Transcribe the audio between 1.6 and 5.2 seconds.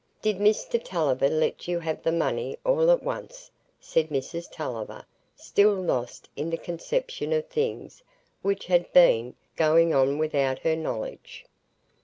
you have the money all at once?" said Mrs Tulliver,